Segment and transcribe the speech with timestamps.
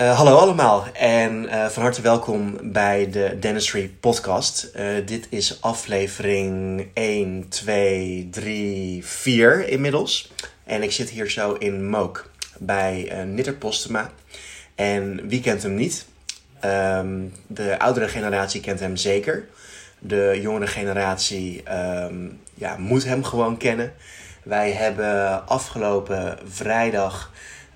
[0.00, 4.70] Uh, hallo allemaal en uh, van harte welkom bij de Dentistry Podcast.
[4.76, 10.32] Uh, dit is aflevering 1, 2, 3, 4 inmiddels.
[10.64, 13.12] En ik zit hier zo in Mook bij
[13.58, 14.10] Postema.
[14.74, 16.06] En wie kent hem niet?
[16.64, 19.48] Um, de oudere generatie kent hem zeker.
[19.98, 23.92] De jongere generatie um, ja, moet hem gewoon kennen.
[24.42, 27.32] Wij hebben afgelopen vrijdag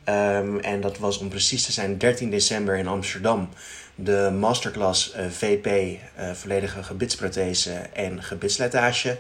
[0.09, 3.49] Um, en dat was om precies te zijn 13 december in Amsterdam.
[3.95, 9.18] De masterclass uh, VP, uh, volledige gebitsprothese en gebitsletage,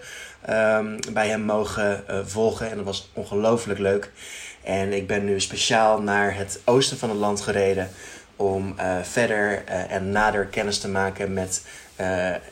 [0.50, 2.70] um, bij hem mogen uh, volgen.
[2.70, 4.10] En dat was ongelooflijk leuk.
[4.64, 7.88] En ik ben nu speciaal naar het oosten van het land gereden
[8.36, 11.62] om verder en nader kennis te maken met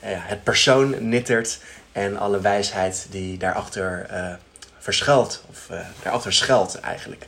[0.00, 1.60] het persoon Nittert
[1.92, 4.06] en alle wijsheid die daarachter
[4.80, 5.66] verschuilt, of
[6.02, 7.26] daarachter schuilt eigenlijk.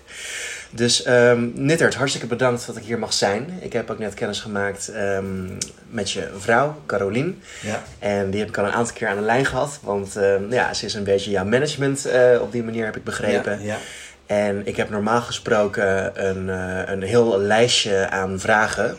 [0.75, 3.59] Dus um, Nittert, hartstikke bedankt dat ik hier mag zijn.
[3.61, 7.43] Ik heb ook net kennis gemaakt um, met je vrouw, Carolien.
[7.63, 7.83] Ja.
[7.99, 9.79] En die heb ik al een aantal keer aan de lijn gehad.
[9.83, 13.05] Want um, ja, ze is een beetje jouw management uh, op die manier, heb ik
[13.05, 13.61] begrepen.
[13.61, 13.79] Ja, ja.
[14.27, 18.99] En ik heb normaal gesproken een, uh, een heel lijstje aan vragen.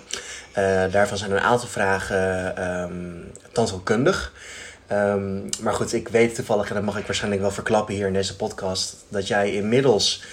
[0.57, 4.33] Uh, daarvan zijn een aantal vragen um, tandheelkundig.
[4.91, 8.13] Um, maar goed, ik weet toevallig, en dat mag ik waarschijnlijk wel verklappen hier in
[8.13, 10.23] deze podcast, dat jij inmiddels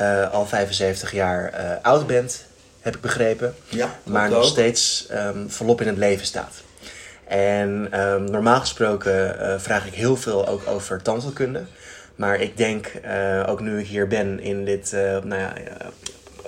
[0.00, 2.44] uh, al 75 jaar uh, oud bent,
[2.80, 3.54] heb ik begrepen.
[3.68, 6.54] Ja, maar nog steeds um, volop in het leven staat.
[7.28, 11.64] En um, normaal gesproken uh, vraag ik heel veel ook over tandheelkunde.
[12.14, 12.92] Maar ik denk,
[13.46, 14.92] ook nu ik hier ben in dit,
[15.22, 15.52] nou ja,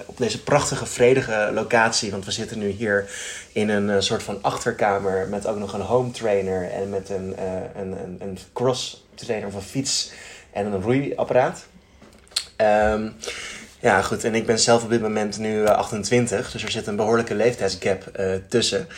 [0.06, 2.11] op deze prachtige, vredige locatie.
[2.11, 3.11] Want we zitten nu hier
[3.53, 7.34] in een soort van achterkamer met ook nog een home trainer en met een,
[7.77, 10.12] een, een, een cross trainer een fiets
[10.53, 11.67] en een roeiapparaat.
[12.56, 13.17] Um,
[13.81, 14.25] ja, goed.
[14.25, 17.34] En ik ben zelf op dit moment nu 28, eh, dus er zit een behoorlijke
[17.34, 18.89] leeftijdsgap tussen.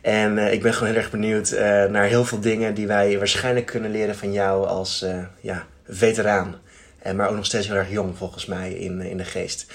[0.00, 1.50] En ik ben gewoon heel erg benieuwd
[1.90, 5.04] naar heel veel dingen die wij waarschijnlijk kunnen leren van jou als
[5.40, 6.60] ja, veteraan.
[7.02, 9.66] En maar ook nog steeds heel erg jong volgens mij in, in de geest.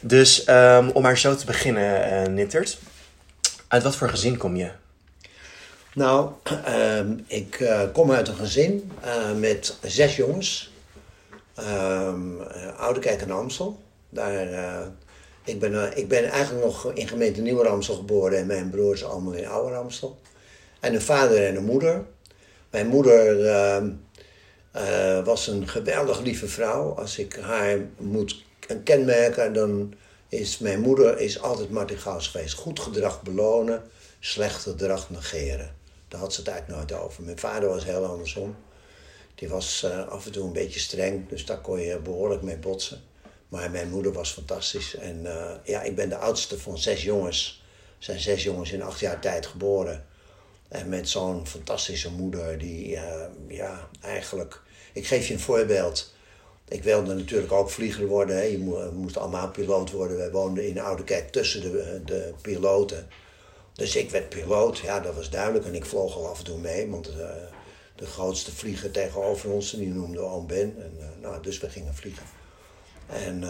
[0.00, 2.78] Dus um, om maar zo te beginnen, Nittert.
[3.68, 4.70] Uit wat voor gezin kom je?
[5.94, 6.30] Nou,
[6.64, 8.92] ehm, ik kom uit een gezin
[9.38, 10.72] met zes jongens
[11.58, 12.40] um,
[12.76, 13.80] Oude en Amstel.
[14.08, 14.46] Daar,
[15.44, 19.32] ik, ben, ik ben eigenlijk nog in gemeente Nieuwe Ramsel geboren en mijn broers allemaal
[19.32, 20.18] in Oude Ramsel.
[20.80, 22.04] En een vader en een moeder.
[22.70, 23.46] Mijn moeder
[24.76, 26.94] uh, was een geweldig lieve vrouw.
[26.94, 28.44] Als ik haar moet
[28.84, 29.94] kenmerken, dan
[30.28, 32.54] is mijn moeder is altijd martigaals geweest.
[32.54, 33.82] Goed gedrag belonen,
[34.20, 35.74] slecht gedrag negeren.
[36.08, 37.22] Daar had ze het eigenlijk nooit over.
[37.22, 38.56] Mijn vader was heel andersom.
[39.34, 42.58] Die was uh, af en toe een beetje streng, dus daar kon je behoorlijk mee
[42.58, 43.02] botsen.
[43.48, 44.94] Maar mijn moeder was fantastisch.
[44.94, 47.64] En uh, ja, ik ben de oudste van zes jongens.
[47.98, 50.06] Er zijn zes jongens in acht jaar tijd geboren.
[50.72, 54.60] En met zo'n fantastische moeder die, uh, ja, eigenlijk...
[54.92, 56.14] Ik geef je een voorbeeld.
[56.68, 58.36] Ik wilde natuurlijk ook vlieger worden.
[58.36, 58.42] Hè.
[58.42, 60.16] Je moest allemaal piloot worden.
[60.16, 63.08] Wij woonden in Oude Kerk tussen de, de piloten.
[63.72, 65.64] Dus ik werd piloot, ja, dat was duidelijk.
[65.64, 67.30] En ik vloog al af en toe mee, want uh,
[67.96, 70.76] de grootste vlieger tegenover ons, die noemde oom Ben.
[70.78, 72.26] En, uh, nou, dus we gingen vliegen.
[73.06, 73.44] En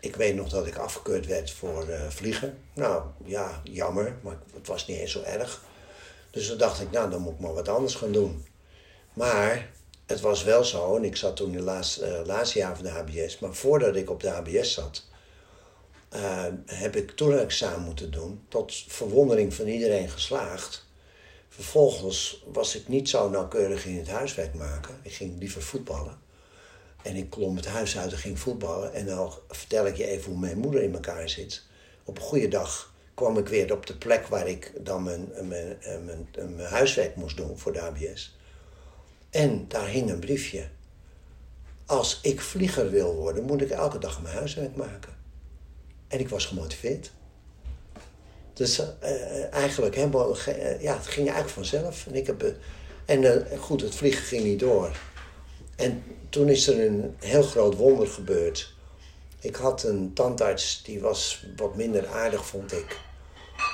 [0.00, 2.58] ik weet nog dat ik afgekeurd werd voor vliegen.
[2.74, 5.68] Nou ja, jammer, maar het was niet eens zo erg.
[6.30, 8.46] Dus toen dacht ik, nou dan moet ik maar wat anders gaan doen.
[9.12, 9.70] Maar
[10.06, 12.90] het was wel zo, en ik zat toen in het laatste, laatste jaar van de
[12.90, 15.08] HBS, maar voordat ik op de HBS zat,
[16.66, 18.44] heb ik toen een examen moeten doen.
[18.48, 20.88] Tot verwondering van iedereen geslaagd.
[21.48, 25.00] Vervolgens was ik niet zo nauwkeurig in het huiswerk maken.
[25.02, 26.18] Ik ging liever voetballen.
[27.02, 28.92] En ik klom het huis uit en ging voetballen.
[28.92, 31.62] En dan vertel ik je even hoe mijn moeder in elkaar zit.
[32.04, 35.78] Op een goede dag kwam ik weer op de plek waar ik dan mijn, mijn,
[36.04, 38.36] mijn, mijn huiswerk moest doen voor de ABS.
[39.30, 40.68] En daar hing een briefje.
[41.86, 45.12] Als ik vlieger wil worden, moet ik elke dag mijn huiswerk maken.
[46.08, 47.12] En ik was gemotiveerd.
[48.52, 50.36] Dus uh, eigenlijk helemaal,
[50.80, 52.06] ja, het ging eigenlijk vanzelf.
[52.06, 52.54] En, ik heb,
[53.04, 54.96] en goed, het vliegen ging niet door.
[55.76, 58.74] En toen is er een heel groot wonder gebeurd.
[59.40, 63.08] Ik had een tandarts die was wat minder aardig, vond ik.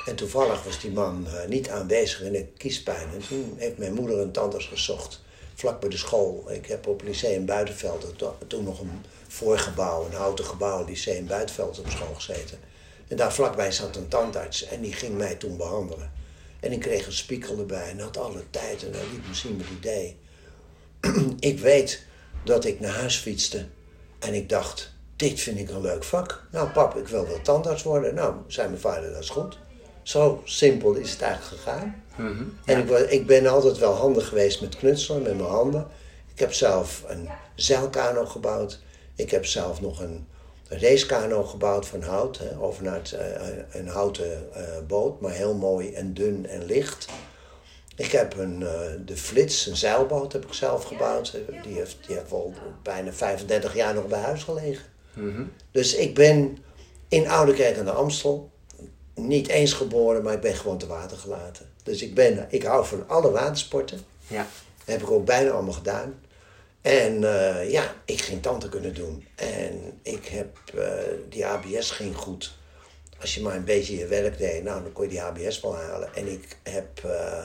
[0.06, 3.09] En toevallig was die man niet aanwezig in de kiespijn.
[3.15, 5.21] En toen heeft mijn moeder een tandarts gezocht,
[5.55, 6.44] vlak bij de school.
[6.50, 8.15] Ik heb op Lyceum Buitenveld,
[8.47, 12.59] toen nog een voorgebouw, een houten gebouw, Lyceum Buitenveld op school gezeten.
[13.09, 16.12] En daar vlakbij zat een tandarts en die ging mij toen behandelen.
[16.61, 19.62] En ik kreeg een spiekel erbij en had alle tijd en hij liet me zien
[19.81, 20.15] deed.
[21.53, 22.03] ik weet
[22.44, 23.67] dat ik naar huis fietste
[24.19, 26.47] en ik dacht, dit vind ik een leuk vak.
[26.53, 28.15] Nou pap, ik wil wel tandarts worden.
[28.15, 29.59] Nou, zei mijn vader, dat is goed.
[30.06, 32.03] Zo simpel is het eigenlijk gegaan.
[32.17, 32.44] Mhm.
[32.64, 35.87] En ik, ik ben altijd wel handig geweest met knutselen, met mijn handen.
[36.32, 38.81] Ik heb zelf een zeilkano gebouwd.
[39.14, 40.26] Ik heb zelf nog een
[40.69, 42.38] racekano gebouwd van hout.
[42.38, 47.06] Hè, overnaat eh, een houten eh, boot, maar heel mooi en dun en licht.
[47.97, 51.38] Ik heb een, eh, de Flits, een zeilboot, heb ik zelf gebouwd.
[51.62, 54.85] Die heeft, die heeft al bijna 35 jaar nog bij huis gelegen.
[55.12, 55.43] Mhm.
[55.70, 56.59] Dus ik ben
[57.09, 58.55] in Oudekerk aan de Amstel
[59.16, 61.66] niet eens geboren, maar ik ben gewoon te water gelaten.
[61.82, 64.00] Dus ik, ben, ik hou van alle watersporten.
[64.26, 64.46] Ja.
[64.84, 66.14] heb ik ook bijna allemaal gedaan.
[66.80, 69.26] En eh, ja, ik ging tante kunnen doen.
[69.34, 70.88] En ik heb, eh,
[71.28, 72.54] die HBS ging goed.
[73.20, 75.76] Als je maar een beetje je werk deed, nou, dan kon je die HBS wel
[75.76, 76.14] halen.
[76.14, 77.44] En ik heb, eh,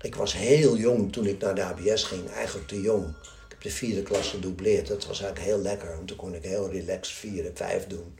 [0.00, 3.08] ik was heel jong toen ik naar de HBS ging, eigenlijk te jong.
[3.08, 4.86] Ik heb de vierde klas gedoubleerd.
[4.86, 8.18] Dat was eigenlijk heel lekker, want toen kon ik heel relaxed vier en vijf doen.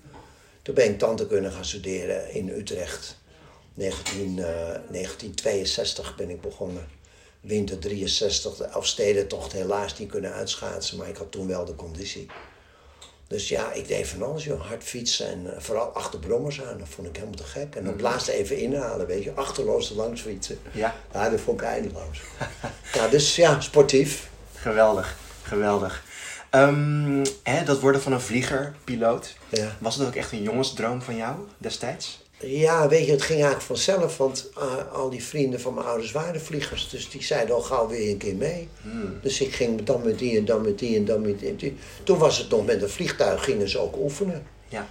[0.71, 3.17] Toen ben ik tante kunnen gaan studeren in Utrecht.
[3.75, 4.45] 19, eh,
[4.89, 6.89] 1962 ben ik begonnen.
[7.41, 12.27] Winter 63, de Elfstedentocht helaas niet kunnen uitschaatsen, maar ik had toen wel de conditie.
[13.27, 14.67] Dus ja, ik deed van alles, joh.
[14.67, 16.79] Hard fietsen en eh, vooral achter brommers aan.
[16.79, 17.75] Dat vond ik helemaal te gek.
[17.75, 19.33] En op het laatste even inhalen, weet je.
[19.33, 20.59] Achterloos er langs fietsen.
[20.73, 20.95] Ja.
[21.13, 22.21] Ja, dat vond ik eindeloos.
[22.95, 24.31] ja, dus ja, sportief.
[24.55, 26.05] Geweldig, geweldig.
[26.51, 29.35] Ehm, hè, dat worden van een vlieger, piloot.
[29.49, 29.77] Ja.
[29.79, 32.23] Was dat ook echt een jongensdroom van jou destijds?
[32.43, 36.13] Ja, weet je, het ging eigenlijk vanzelf, want eh, al die vrienden van mijn ouders
[36.13, 36.89] waren vliegers.
[36.89, 38.69] Dus die zeiden al gauw weer een keer mee.
[39.23, 41.77] Dus ik ging dan met die en dan met die en dan met die.
[42.05, 44.47] Toen was het nog met een vliegtuig, gingen ze ook oefenen.
[44.69, 44.89] Ja.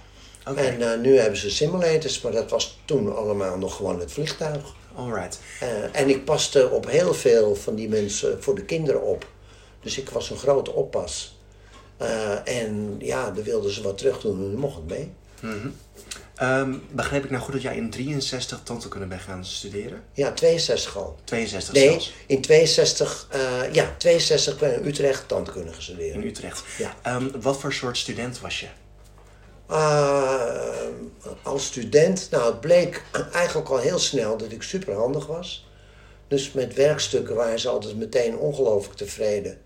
[0.48, 4.12] Oké, En eh, nu hebben ze simulators, maar dat was toen allemaal nog gewoon het
[4.12, 4.62] vliegtuig.
[4.94, 5.38] alright.
[5.60, 9.26] Eh, en ik paste op heel veel van die mensen voor de kinderen op.
[9.82, 11.38] Dus ik was een grote oppas.
[12.00, 15.12] Eh, en ja, dan wilden ze wat terug doen en mocht ik mee.
[16.34, 20.02] Ehm, begreep ik nou goed dat jij in 63 tandheelkunde bent gaan studeren?
[20.12, 21.16] Ja, 62 al.
[21.24, 22.12] 62 Nee, zelfs.
[22.26, 26.22] in 62, eh, ja, 62 ben ik in Utrecht tandkunde gaan studeren.
[26.22, 26.62] In Utrecht.
[26.78, 26.94] Ja.
[27.02, 28.66] Ehm, wat voor soort student was je?
[29.66, 30.88] Ah,
[31.42, 33.02] als student, nou het bleek
[33.32, 35.68] eigenlijk al heel snel dat ik super handig was.
[36.28, 39.58] Dus met werkstukken waren ze altijd meteen ongelooflijk tevreden.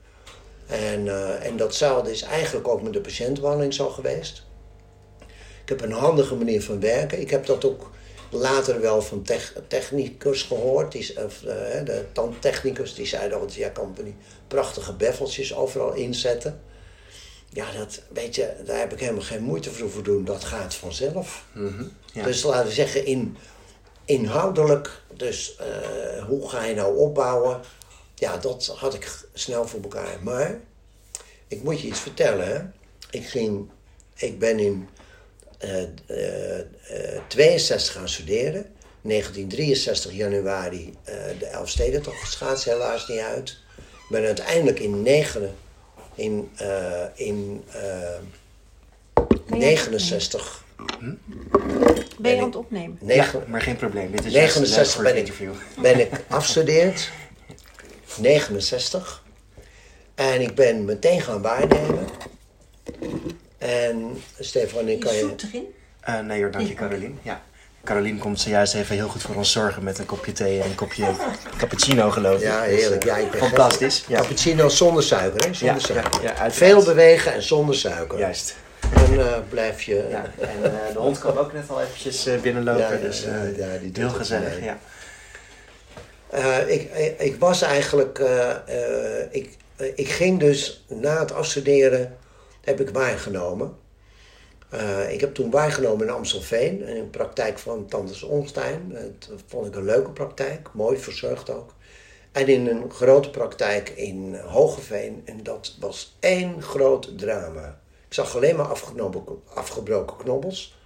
[0.67, 4.43] En, eh, en datzelfde is eigenlijk ook met de patiëntbehandeling zo geweest.
[5.63, 7.21] Ik heb een handige manier van werken.
[7.21, 7.91] Ik heb dat ook
[8.31, 10.93] later wel van tech- technicus gehoord.
[10.93, 13.97] Die, of, eh, de tandtechnicus, die zeiden altijd, ja, kan
[14.49, 16.61] prachtige beffeltjes overal inzetten.
[17.49, 20.25] Ja, dat, weet je, daar heb ik helemaal geen moeite voor hoeven doen.
[20.25, 21.45] Dat gaat vanzelf.
[21.53, 22.23] Mhm, Ja.
[22.25, 23.37] Dus laten we zeggen, in,
[24.05, 27.61] inhoudelijk, dus eh, hoe ga je nou opbouwen?
[28.15, 30.19] Ja, dat had ik snel voor elkaar.
[30.23, 30.59] Maar,
[31.49, 32.47] ik moet je iets vertellen.
[32.47, 32.61] Hè?
[33.11, 33.69] Ik, ging,
[34.17, 34.89] ik ben in
[35.59, 38.67] eh eh, eh, 62 gaan studeren.
[39.03, 43.51] 1963 januari eh de Elfstedentocht geschaatst, helaas niet uit.
[43.77, 45.55] Ik ben uiteindelijk in 9,
[46.15, 48.19] in, eh, in eh,
[49.47, 50.65] 69
[52.19, 52.99] Ben je aan het opnemen?
[53.01, 54.11] Negen- Ja, maar geen probleem.
[54.11, 57.11] Dit is juist 69 leuk voor ben het ik, ben ik afgestudeerd.
[58.21, 59.23] 69.
[60.15, 62.07] En ik ben meteen gaan waarnemen.
[63.59, 65.35] En Stefan, ik kan je...
[65.49, 65.75] erin.
[66.01, 67.19] Eh, nee hoor, dank je Carolien.
[67.23, 67.43] Ja.
[67.85, 70.75] Carolien komt zojuist even heel goed voor ons zorgen met een kopje thee en een
[70.75, 71.07] kopje
[71.59, 72.43] cappuccino geloof ik.
[72.43, 73.05] Ja, Dus, heerlijk.
[73.05, 74.05] eh, Ja, ik ben fantastisch.
[74.09, 74.19] Ja.
[74.21, 75.55] Cappuccino zonder suiker, hè?
[75.55, 76.23] Zonder Ja, suiker.
[76.23, 76.51] ja.
[76.51, 78.19] Veel bewegen en zonder suiker.
[78.19, 78.55] Juist.
[78.95, 80.07] Dan eh, blijf je...
[80.11, 80.25] Ja.
[80.41, 83.29] En eh, de hond kwam ook net al eventjes eh, binnenlopen, Ja, ja, dus ja,
[83.29, 84.49] eh, ja, die heel gezellig.
[84.55, 84.65] mee.
[84.65, 84.79] Ja.
[86.35, 91.33] Eh, ik, ik, ik was eigenlijk, eh, eh, ik, eh, ik ging dus na het
[91.33, 92.17] afstuderen,
[92.61, 93.77] heb ik waargenomen.
[94.69, 98.97] Eh, ik heb toen waargenomen in Amstelveen, in een praktijk van Tantes Onstein.
[99.19, 101.75] Dat vond ik een leuke praktijk, mooi verzorgd ook.
[102.33, 107.81] En in een grote praktijk in Hogeveen, en dat was één groot drama.
[108.07, 108.79] Ik zag alleen maar
[109.55, 110.79] afgebroken knobbels.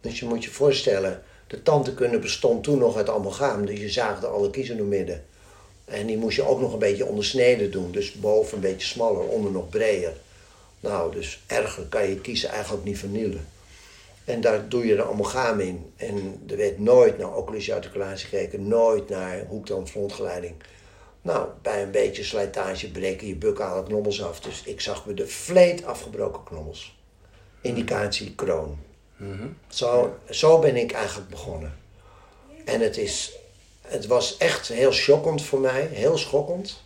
[0.00, 3.66] Dus je moet je voorstellen, de tandheelkunde bestond toen nog uit amalgaam.
[3.66, 5.24] Dus je zaagde alle kiezen door midden.
[5.84, 7.92] En die moest je ook nog een beetje ondersneden doen.
[7.92, 10.12] Dus boven een beetje smaller, onder nog breder.
[10.80, 13.46] Nou, dus erger kan je kiezen eigenlijk niet vernielen.
[14.24, 15.92] En daar doe je de amalgaam in.
[15.96, 18.68] En er werd nooit naar oculische articulatie gekeken.
[18.68, 20.54] Nooit naar hoektand frontgeleiding.
[21.22, 24.40] Nou, bij een beetje slijtage breken je bukkale knobbels af.
[24.40, 26.98] Dus ik zag met de vleet afgebroken knobbels.
[27.60, 28.78] Indicatie kroon.
[29.68, 31.74] Zo, zo ben ik eigenlijk begonnen.
[32.64, 33.32] En het, is,
[33.80, 36.84] het was echt heel schokkend voor mij, heel schokkend.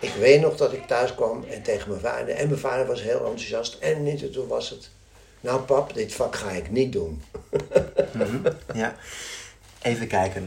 [0.00, 2.28] Ik weet nog dat ik thuis kwam en tegen mijn vader.
[2.28, 3.76] En mijn vader was heel enthousiast.
[3.80, 4.90] En niet, toen was het.
[5.40, 7.22] Nou, pap, dit vak ga ik niet doen.
[8.12, 8.94] Mhm, ja.
[9.82, 10.44] Even kijken.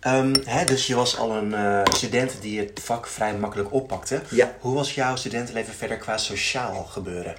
[0.00, 4.20] Ehm, hè, dus je was al een eh, student die het vak vrij makkelijk oppakte.
[4.30, 4.56] Ja.
[4.60, 7.34] Hoe was jouw studentenleven verder qua sociaal gebeuren?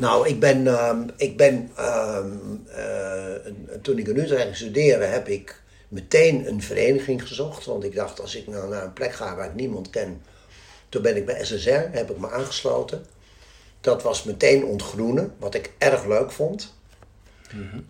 [0.00, 3.52] Nou, ik ben, ehm, ik ben ehm, eh,
[3.82, 7.64] toen ik in Utrecht ging studeren, heb ik meteen een vereniging gezocht.
[7.64, 10.22] Want ik dacht, als ik nou naar een plek ga waar ik niemand ken.
[10.88, 13.04] Toen ben ik bij SSR, heb ik me aangesloten.
[13.80, 16.74] Dat was meteen ontgroenen, wat ik erg leuk vond.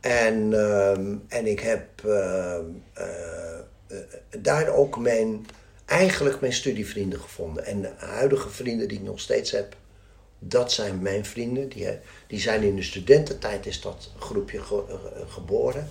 [0.01, 2.55] En, ehm, en ik heb eh,
[2.93, 3.99] eh,
[4.39, 5.47] daar ook mijn,
[5.85, 7.65] eigenlijk mijn studievrienden gevonden.
[7.65, 9.77] En de huidige vrienden die ik nog steeds heb,
[10.43, 11.69] dat zijn mijn vrienden.
[11.69, 11.89] Die,
[12.27, 15.89] die zijn in de studententijd is dat groepje ge- eh, geboren.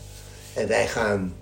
[0.56, 1.36] En wij gaan,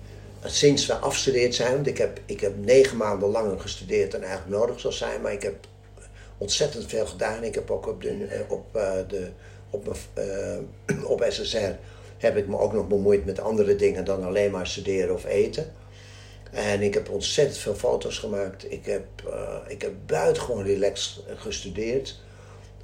[0.44, 4.58] sinds we afgestudeerd zijn, want ik heb, ik heb negen maanden langer gestudeerd dan eigenlijk
[4.58, 5.66] nodig zou zijn, maar ik heb
[6.38, 7.44] ontzettend veel gedaan.
[7.44, 9.28] Ik heb ook op, de, eh, op, eh, de,
[9.70, 10.58] op, eh,
[11.12, 11.72] op SSR
[12.18, 15.72] heb ik me ook nog bemoeid met andere dingen dan alleen maar studeren of eten.
[16.50, 18.72] En ik heb ontzettend veel foto's gemaakt.
[18.72, 22.20] Ik heb, eh, ik heb buitengewoon relaxed gestudeerd.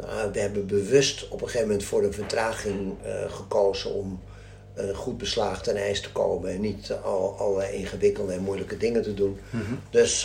[0.00, 4.20] Uh, we hebben bewust op een gegeven moment voor een vertraging uh, gekozen om
[4.78, 9.02] uh, goed beslagen ten ijs te komen en niet al, allerlei ingewikkelde en moeilijke dingen
[9.02, 9.38] te doen.
[9.50, 9.80] Mm -hmm.
[9.90, 10.24] Dus,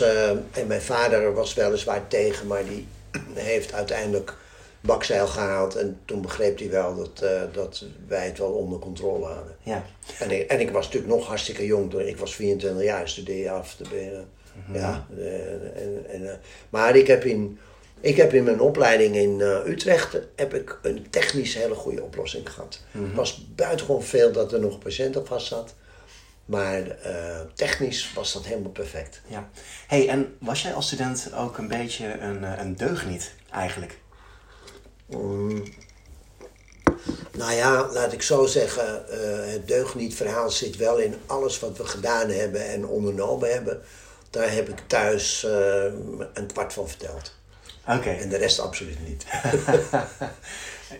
[0.50, 2.86] en mijn vader was weliswaar tegen, maar die
[3.34, 4.36] heeft uiteindelijk
[4.80, 9.56] bakzeil gehaald en toen begreep hij wel dat, dat wij het wel onder controle hadden.
[9.62, 9.84] Ja.
[10.18, 13.50] En, ik, en ik was natuurlijk nog hartstikke jong, ik was 24 jaar, studeer je
[13.50, 13.74] af.
[13.74, 14.12] Te ben,
[14.54, 14.74] mm -hmm.
[14.74, 15.06] ja,
[15.74, 17.58] en, en, maar ik heb in
[18.00, 22.52] ik heb in mijn opleiding in uh, Utrecht heb ik een technisch hele goede oplossing
[22.52, 22.80] gehad.
[22.90, 23.08] Mm -hmm.
[23.08, 25.74] Het was buitengewoon veel dat er nog een patiënt op vast zat.
[26.44, 29.20] Maar uh, technisch was dat helemaal perfect.
[29.26, 29.50] Ja.
[29.86, 33.98] hey, en was jij als student ook een beetje een, een deugniet eigenlijk?
[35.06, 35.64] Mm.
[37.36, 39.16] Nou ja, laat ik zo zeggen, uh,
[39.52, 43.82] het deugnietverhaal zit wel in alles wat we gedaan hebben en ondernomen hebben.
[44.30, 45.42] Daar heb ik thuis
[46.32, 47.38] een kwart van verteld.
[47.86, 48.18] Okay.
[48.18, 49.26] En de rest absoluut niet.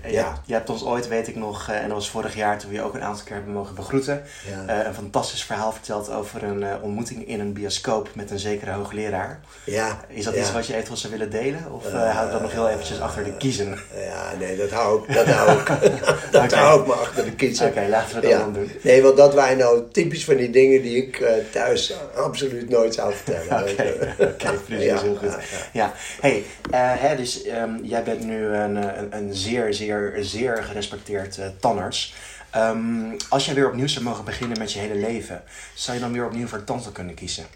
[0.02, 0.08] ja.
[0.10, 0.42] ja.
[0.46, 2.82] Je hebt ons ooit, weet ik nog, en dat was vorig jaar toen we je
[2.82, 4.22] ook een aantal keer hebben mogen begroeten,
[4.66, 4.80] ja.
[4.80, 8.70] uh, een fantastisch verhaal verteld over een uh, ontmoeting in een bioscoop met een zekere
[8.70, 9.40] hoogleraar.
[9.64, 10.00] Ja.
[10.08, 10.40] Is dat ja.
[10.40, 11.72] iets wat je eventueel zou willen delen?
[11.72, 13.78] Of uh, hou je dat nog heel eventjes achter de kiezen?
[13.94, 15.66] Ja, nee, dat hou ik, dat hou ik,
[16.32, 16.62] dat okay.
[16.62, 17.66] hou ik me achter de kiezen.
[17.66, 18.70] Oké, okay, laten we dat dan doen.
[18.82, 23.14] Nee, want dat waren nou typisch van die dingen die ik thuis absoluut nooit zou
[23.14, 23.62] vertellen.
[23.62, 25.36] Oké, okay, precies, heel goed.
[25.72, 31.38] Ja, hey, hè, dus um, jij bent nu een, een, een zeer, zeer, zeer gerespecteerd
[31.38, 32.14] uh, tandarts.
[32.56, 35.42] Um, als jij weer opnieuw zou mogen beginnen met je hele leven,
[35.74, 37.46] zou je dan weer opnieuw voor tanden kunnen kiezen?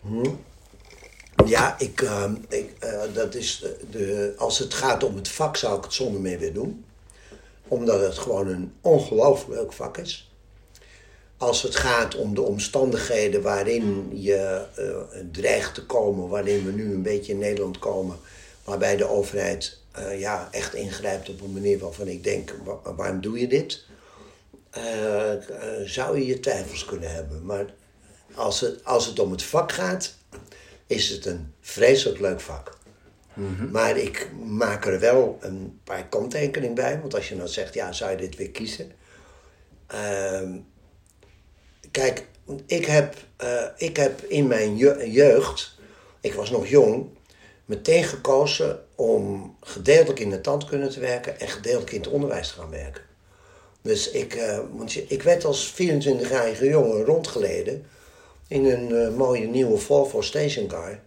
[0.00, 0.44] Hmm.
[1.46, 5.78] Ja, ik, uh, ik uh, dat is de, als het gaat om het vak zou
[5.78, 6.84] ik het zonder meer weer doen.
[7.68, 10.30] Omdat het gewoon een ongelooflijk leuk vak is.
[11.36, 14.64] Als het gaat om de omstandigheden waarin je
[15.32, 18.16] dreigt te komen, waarin we nu een beetje in Nederland komen,
[18.64, 23.20] waarbij de overheid uh, ja, echt ingrijpt op een manier waarvan ik denk, waar, waarom
[23.20, 23.84] doe je dit?
[24.76, 25.38] Uh, uh,
[25.84, 27.44] zou je je twijfels kunnen hebben.
[27.44, 27.66] Maar
[28.34, 30.14] als het, als het om het vak gaat,
[30.86, 32.78] is het een vreselijk leuk vak.
[33.34, 33.70] Mhm.
[33.70, 37.00] Maar ik maak er wel een paar kanttekeningen bij.
[37.00, 38.92] Want als je nou zegt, ja, zou je dit weer kiezen?
[39.86, 40.58] Ehm,
[41.90, 42.26] kijk,
[42.66, 44.76] ik heb, uh, ik heb in mijn
[45.10, 45.78] jeugd,
[46.20, 47.06] ik was nog jong,
[47.64, 52.54] meteen gekozen om gedeeltelijk in de tandkunde te werken en gedeeltelijk in het onderwijs te
[52.54, 53.02] gaan werken.
[53.82, 57.86] Dus ik, uh, want je, ik werd als 24-jarige jongen rondgeleden
[58.48, 60.98] in een uh, mooie nieuwe Volvo stationcar.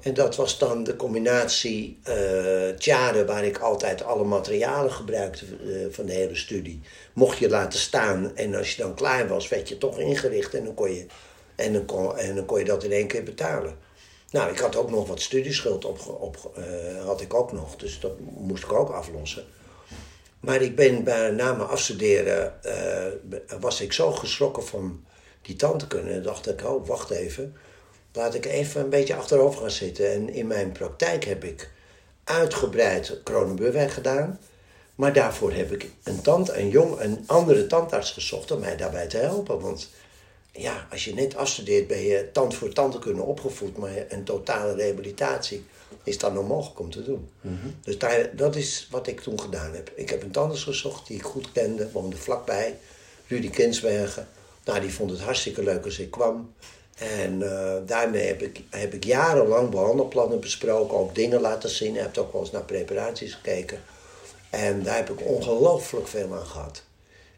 [0.00, 5.44] En dat was dan de combinatie uh, tjade waar ik altijd alle materialen gebruikte
[5.90, 6.80] van de hele studie.
[7.12, 10.64] Mocht je laten staan en als je dan klaar was, werd je toch ingericht en
[10.64, 11.06] dan kon je,
[11.54, 13.76] en dan kon, en dan kon je dat in één keer betalen.
[14.36, 18.12] Nou, ik had ook nog wat studieschuld op, uh, had ik ook nog, dus dat
[18.20, 19.44] moest ik ook aflossen.
[20.40, 25.04] Maar ik ben bij, na mijn afstuderen, uh, was ik zo geschrokken van
[25.42, 26.10] die tandkunde.
[26.10, 27.56] En dacht ik, oh, wacht even,
[28.12, 30.12] laat ik even een beetje achterover gaan zitten.
[30.12, 31.70] En in mijn praktijk heb ik
[32.24, 34.40] uitgebreid Kronenburgweg gedaan.
[34.94, 39.06] Maar daarvoor heb ik een, tand, een, jong, een andere tandarts gezocht om mij daarbij
[39.06, 39.60] te helpen.
[39.60, 39.90] Want
[40.58, 45.64] ja, als je net afstudeert ben je tand voor tandkunde opgevoed, maar een totale rehabilitatie
[46.04, 47.28] is dan onmogelijk om te doen.
[47.40, 47.74] Mm-hmm.
[47.82, 49.90] Dus daar, dat is wat ik toen gedaan heb.
[49.94, 52.78] Ik heb een tandarts gezocht die ik goed kende, woonde vlakbij,
[53.26, 54.28] Rudy Kinsbergen.
[54.64, 56.52] Nou, die vond het hartstikke leuk als ik kwam.
[56.98, 61.92] En eh, daarmee heb ik, heb ik jarenlang behandelplannen besproken, ook dingen laten zien.
[61.92, 63.82] Je hebt ook wel eens naar preparaties gekeken.
[64.50, 66.82] En daar heb ik ongelooflijk veel aan gehad.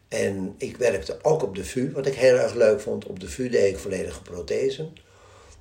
[0.09, 3.05] En ik werkte ook op de VU, wat ik heel erg leuk vond.
[3.05, 4.93] Op de VU deed ik volledige prothesen.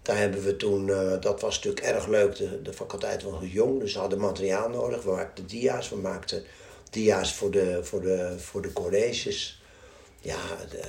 [0.03, 3.81] Daar hebben we toen, eh, dat was natuurlijk erg leuk, de, de faculteit was jong,
[3.81, 5.03] dus we hadden materiaal nodig.
[5.03, 6.43] We maakten dia's, we maakten
[6.91, 9.63] dia's voor de, voor de, voor de colleges.
[10.21, 10.37] Ja,
[10.71, 10.83] de,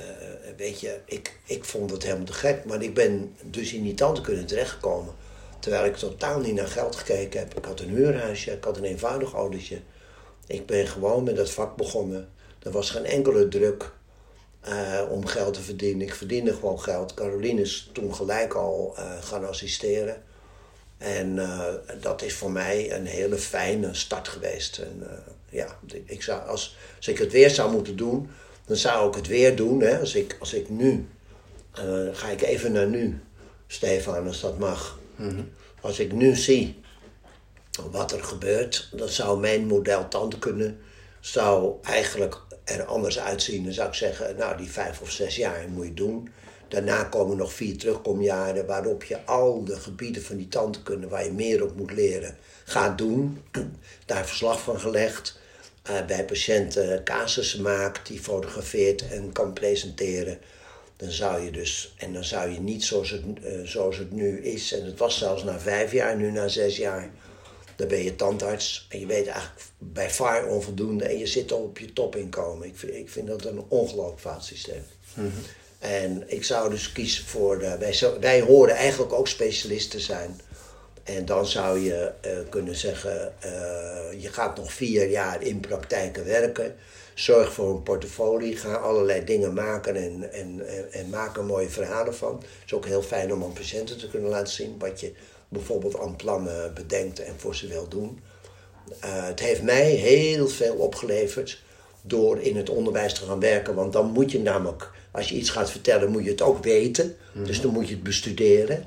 [0.56, 3.94] weet je, ik, ik vond het helemaal te gek, maar ik ben dus in die
[3.94, 5.14] tante kunnen terechtgekomen.
[5.58, 7.56] Terwijl ik totaal niet naar geld gekeken heb.
[7.56, 9.80] Ik had een huurhuisje, ik had een eenvoudig autootje.
[10.46, 12.28] Ik ben gewoon met dat vak begonnen.
[12.62, 13.92] Er was geen enkele druk
[14.68, 16.06] uh, om geld te verdienen.
[16.06, 17.14] Ik verdiende gewoon geld.
[17.14, 20.22] Caroline is toen gelijk al uh, gaan assisteren.
[20.98, 21.64] En uh,
[22.00, 24.78] dat is voor mij een hele fijne start geweest.
[24.78, 25.02] En
[25.48, 28.30] ja, ik zou, als, als ik het weer zou moeten doen,
[28.66, 29.80] dan zou ik het weer doen.
[29.80, 29.98] Hè?
[29.98, 31.08] Als, ik, als ik nu,
[32.12, 33.20] ga ik even naar nu,
[33.66, 34.98] Stefan, als dat mag.
[35.16, 35.50] Mm -hmm.
[35.80, 36.80] Als ik nu zie
[37.90, 40.80] wat er gebeurt, dan zou mijn model tand kunnen,
[41.20, 42.40] zou eigenlijk
[42.70, 43.64] er anders uitzien.
[43.64, 46.28] Dan zou ik zeggen, nou die vijf of zes jaar moet je doen.
[46.68, 51.32] Daarna komen nog vier terugkomjaren waarop je al de gebieden van die tandkunde waar je
[51.32, 53.42] meer op moet leren gaat doen.
[54.06, 55.38] Daar verslag van gelegd.
[55.90, 60.38] Uh, bij patiënten casussen maakt, die fotografeert en kan presenteren.
[60.96, 64.40] Dan zou je dus, en dan zou je niet zoals het, uh, zoals het nu
[64.40, 67.10] is, en het was zelfs na vijf jaar, nu na zes jaar,
[67.80, 71.62] dan ben je tandarts en je weet eigenlijk bij VAR onvoldoende en je zit al
[71.62, 72.66] op je topinkomen.
[72.66, 74.82] Ik vind, ik vind dat een ongelooflijk fout systeem.
[75.14, 75.42] Mm -hmm.
[75.78, 80.40] En ik zou dus kiezen voor, de, wij, wij horen eigenlijk ook specialisten zijn.
[81.02, 86.24] En dan zou je uh, kunnen zeggen, uh, je gaat nog vier jaar in praktijken
[86.24, 86.76] werken.
[87.14, 91.68] Zorg voor een portfolio, ga allerlei dingen maken en, en, en, en maak er mooie
[91.68, 92.34] verhalen van.
[92.36, 95.12] Het is ook heel fijn om aan patiënten te kunnen laten zien wat je
[95.50, 98.20] bijvoorbeeld aan plannen bedenkt en voor ze wil doen.
[99.04, 101.62] Uh, het heeft mij heel veel opgeleverd
[102.02, 103.74] door in het onderwijs te gaan werken.
[103.74, 107.16] Want dan moet je namelijk, als je iets gaat vertellen, moet je het ook weten.
[107.32, 107.44] Mm.
[107.44, 108.84] Dus dan moet je het bestuderen.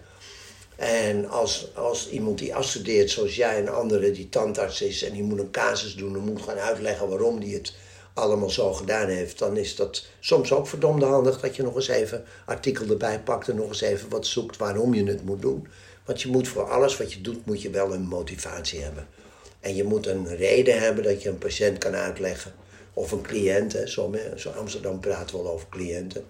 [0.75, 5.23] En als, als iemand die afstudeert, zoals jij en anderen, die tandarts is en die
[5.23, 7.73] moet een casus doen en moet gaan uitleggen waarom die het
[8.13, 11.87] allemaal zo gedaan heeft, dan is dat soms ook verdomde handig dat je nog eens
[11.87, 15.67] even artikel erbij pakt en nog eens even wat zoekt waarom je het moet doen.
[16.05, 19.07] Want je moet voor alles wat je doet, moet je wel een motivatie hebben.
[19.59, 22.53] En je moet een reden hebben dat je een patiënt kan uitleggen.
[22.93, 23.87] Of een cliënt, hè.
[23.87, 26.25] Zo, zo Amsterdam praten we wel over cliënten.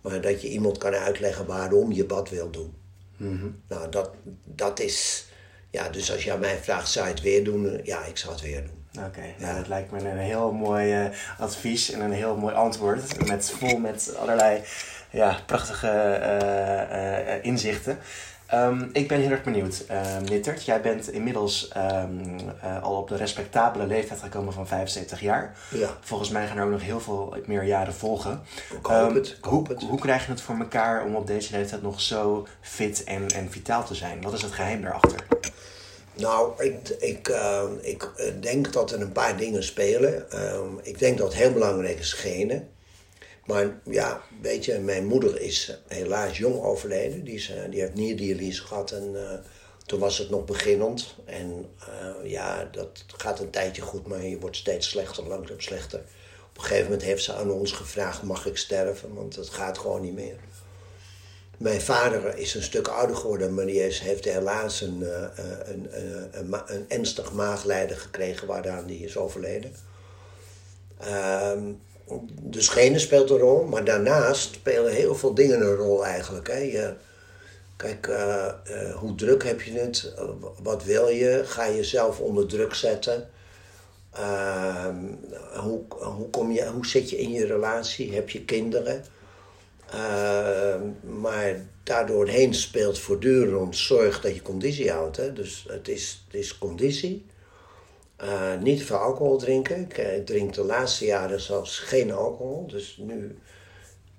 [0.00, 2.74] Maar dat je iemand kan uitleggen waarom je wat wil doen.
[3.16, 3.62] Mm -hmm.
[3.68, 4.10] Nou, dat,
[4.44, 5.26] dat is...
[5.70, 7.80] Ja, dus als je aan mij vraagt, zou je het weer doen?
[7.84, 8.78] Ja, ik zou het weer doen.
[8.98, 9.44] Oké, okay, ja.
[9.44, 13.26] nou, dat lijkt me een heel mooi uh, advies en een heel mooi antwoord.
[13.26, 14.62] Met, vol met allerlei
[15.10, 17.98] ja, prachtige uh, uh, inzichten.
[18.54, 20.64] Um, ik ben heel erg benieuwd, uh, Nittert.
[20.64, 25.56] Jij bent inmiddels um, uh, al op de respectabele leeftijd gekomen van 75 jaar.
[25.70, 25.96] Ja.
[26.00, 28.42] Volgens mij gaan er ook nog heel veel meer jaren volgen.
[28.78, 29.28] Ik hoop um, het.
[29.28, 29.84] Ik hoop hoe, het.
[29.84, 33.50] hoe krijg je het voor elkaar om op deze leeftijd nog zo fit en, en
[33.50, 34.22] vitaal te zijn?
[34.22, 35.26] Wat is het geheim daarachter?
[36.14, 40.26] Nou, ik, ik, uh, ik denk dat er een paar dingen spelen.
[40.82, 42.68] ik denk dat het heel belangrijk is genen.
[43.48, 47.24] Maar ja, weet je, mijn moeder is helaas jong overleden.
[47.24, 49.32] Die, is, die heeft nierdialyse gehad en uh,
[49.86, 51.14] toen was het nog beginnend.
[51.24, 55.98] En uh, ja, dat gaat een tijdje goed, maar je wordt steeds slechter, langzaam slechter.
[56.48, 59.14] Op een gegeven moment heeft ze aan ons gevraagd, mag ik sterven?
[59.14, 60.36] Want het gaat gewoon niet meer.
[61.56, 65.02] Mijn vader is een stuk ouder geworden, maar die heeft helaas een,
[65.70, 65.88] een,
[66.32, 69.72] een, een, ernstig maaglijden gekregen waaraan die is overleden.
[70.98, 71.72] Ehm,
[72.42, 76.48] de schenen speelt een rol, maar daarnaast spelen heel veel dingen een rol eigenlijk.
[76.48, 76.94] Hè.
[77.76, 80.12] Kijk, uh, uh, hoe druk heb je het?
[80.18, 80.24] Uh,
[80.62, 81.42] wat wil je?
[81.44, 83.28] Ga je jezelf onder druk zetten?
[84.12, 84.96] Ehm,
[85.54, 88.14] hoe, hoe, kom je, hoe zit je in je relatie?
[88.14, 89.04] Heb je kinderen?
[89.90, 90.80] Ehm,
[91.20, 95.16] maar daardoor heen speelt voortdurend zorg dat je conditie houdt.
[95.16, 95.32] Hè.
[95.32, 97.26] Dus het is, het is conditie.
[98.24, 99.80] Uh, niet veel alcohol drinken.
[99.80, 102.66] Ik, ik, drink de laatste jaren zelfs geen alcohol.
[102.66, 103.38] Dus nu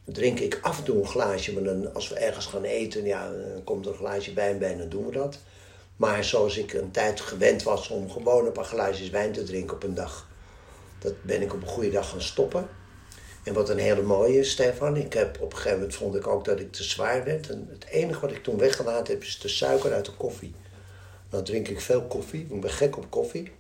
[0.04, 1.54] drink ik af en toe een glaasje.
[1.54, 4.72] Maar dan, als we ergens gaan eten, ja, dan komt er een glaasje wijn bij
[4.72, 5.40] en dan doen we dat.
[5.96, 9.76] Maar zoals ik een tijd gewend was om gewoon een paar glaasjes wijn te drinken
[9.76, 10.28] op een dag.
[11.00, 12.68] Dat ben ik op een goede dag gaan stoppen.
[13.44, 14.98] En wat een hele mooie is, Stefan.
[14.98, 17.50] Ik heb, op een gegeven moment vond ik ook dat ik te zwaar werd.
[17.50, 20.54] En het enige wat ik toen weggelaten heb, is de suiker uit de koffie.
[21.30, 22.48] Dan drink ik veel koffie.
[22.50, 23.52] Ik ben gek op koffie.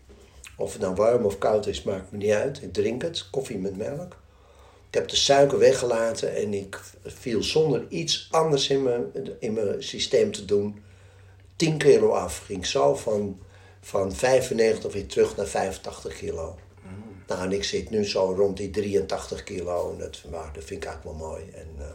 [0.60, 2.62] Of het nou warm of koud is, maakt me niet uit.
[2.62, 4.17] Ik drink het, koffie met melk.
[4.88, 9.04] Ik heb de suiker weggelaten en ik viel zonder iets anders in mijn,
[9.39, 10.82] in mijn systeem te doen
[11.56, 12.38] 10 kilo af.
[12.38, 13.39] Ging zo van,
[13.82, 16.56] van 95 weer terug naar 85 kilo.
[17.28, 19.91] Nou, en ik zit nu zo rond die 83 kilo.
[19.91, 21.43] En dat, nou, dat vind ik eigenlijk wel mooi.
[21.54, 21.86] En, eh,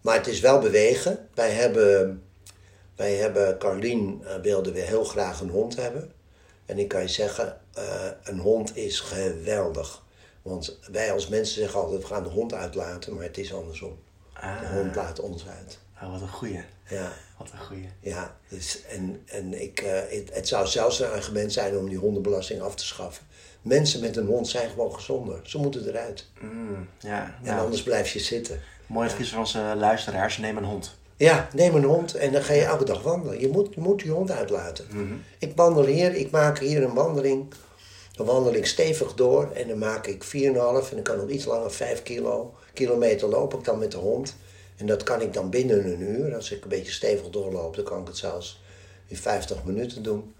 [0.00, 1.28] maar het is wel bewegen.
[1.34, 2.22] Wij hebben,
[2.96, 6.12] wij hebben Carlien eh, wilde weer heel graag een hond hebben.
[6.70, 7.84] En ik kan je zeggen, eh,
[8.22, 10.02] een hond is geweldig.
[10.42, 13.98] Want wij als mensen zeggen altijd, we gaan de hond uitlaten, maar het is andersom.
[14.34, 14.70] De Ah.
[14.72, 15.78] hond laat ons uit.
[16.02, 16.64] Oh, wat een goeie.
[16.88, 17.88] Ja, Wat een goeie.
[18.00, 18.36] ja.
[18.48, 22.60] Dus, en en ik, eh, het, het zou zelfs een argument zijn om die hondenbelasting
[22.60, 23.26] af te schaffen.
[23.62, 25.40] Mensen met een hond zijn gewoon gezonder.
[25.42, 26.26] Ze moeten eruit.
[26.40, 28.60] Mm, ja, En nou, anders blijf je zitten.
[28.86, 30.38] mooi advies voor onze luisteraars.
[30.38, 30.98] Neem een hond.
[31.20, 33.40] Ja, neem een hond en dan ga je elke dag wandelen.
[33.40, 34.86] Je moet, je moet je hond uitlaten.
[35.38, 37.52] Ik wandel hier, ik maak hier een wandeling.
[38.12, 40.54] Dan wandel ik stevig door en dan maak ik 4,5 en
[40.90, 44.36] dan kan nog iets langer 5 kilo, kilometer loop ik dan met de hond.
[44.76, 46.34] En dat kan ik dan binnen een uur.
[46.34, 48.60] Als ik een beetje stevig doorloop, dan kan ik het zelfs
[49.06, 50.34] in 50 minuten doen.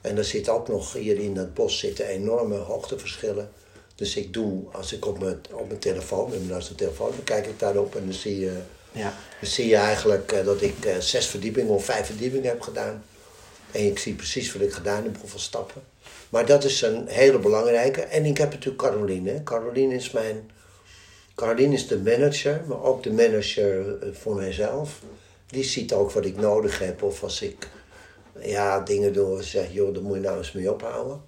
[0.00, 3.50] En er zit ook nog hier in het bos zitten enorme hoogteverschillen.
[3.94, 7.46] Dus ik doe, als ik op mijn, op mijn telefoon, naast de telefoon, dan kijk
[7.46, 8.60] ik daarop en dan zie je,
[8.94, 9.14] Ja.
[9.40, 13.04] dan zie je eigenlijk eh, dat ik eh, zes verdiepingen of vijf verdiepingen heb gedaan.
[13.70, 15.82] En ik zie precies wat ik gedaan heb, hoeveel stappen.
[16.28, 18.00] Maar dat is een hele belangrijke.
[18.00, 19.42] En ik heb natuurlijk Caroline.
[19.42, 20.50] Caroline is mijn.
[21.34, 25.00] Caroline is de manager, maar ook de manager eh, voor mijzelf.
[25.46, 27.02] Die ziet ook wat ik nodig heb.
[27.02, 27.68] Of als ik
[28.40, 31.22] ja, dingen doe, zeg joh, daar moet je nou eens mee ophouden.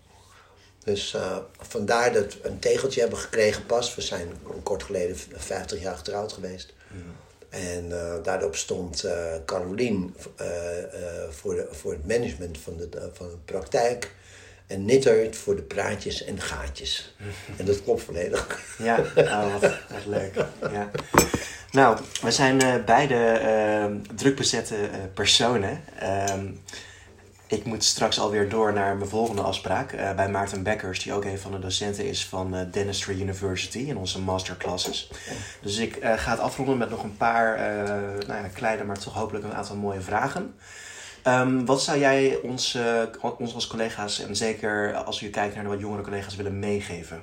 [0.84, 1.16] Dus
[1.58, 3.94] vandaar dat we een tegeltje hebben gekregen pas.
[3.94, 4.28] We zijn
[4.62, 6.74] kort geleden 50 jaar getrouwd geweest.
[7.56, 10.46] En eh, daarop stond eh Carolien eh,
[11.30, 14.14] voor, de, voor het management van de, van de praktijk.
[14.66, 17.14] En Nittert voor de praatjes en gaatjes.
[17.56, 18.60] En dat klopt volledig.
[18.78, 20.34] Ja, oh, wat, wat leuk.
[20.60, 20.90] Ja.
[21.70, 23.40] Nou, we zijn beide
[24.14, 24.76] druk bezette
[25.14, 25.80] personen.
[27.48, 31.24] Ik moet straks alweer door naar mijn volgende afspraak eh, bij Maarten Bekkers, die ook
[31.24, 35.10] een van de docenten is van eh, Dentistry University in onze masterclasses.
[35.62, 37.58] Dus ik eh, ga het afronden met nog een paar
[38.26, 40.54] nou ja, kleine, maar toch hopelijk een aantal mooie vragen.
[41.22, 42.78] Ehm, wat zou jij ons,
[43.38, 47.22] ons als collega's, en zeker als u kijkt naar wat jongere collega's, willen meegeven?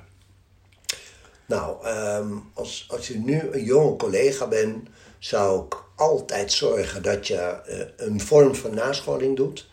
[1.46, 7.26] Nou, ehm, als, als je nu een jonge collega bent, zou ik altijd zorgen dat
[7.26, 7.60] je
[7.96, 9.72] een vorm van nascholing doet.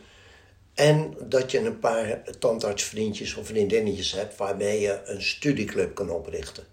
[0.81, 6.63] En dat je een paar tandartsvriendjes of vriendinnetjes hebt waarmee je een studieclub kan oprichten.